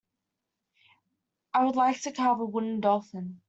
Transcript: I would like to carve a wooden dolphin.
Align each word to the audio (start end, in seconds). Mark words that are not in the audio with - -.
I 1.53 1.63
would 1.63 1.75
like 1.75 2.01
to 2.01 2.11
carve 2.11 2.39
a 2.39 2.45
wooden 2.45 2.79
dolphin. 2.79 3.39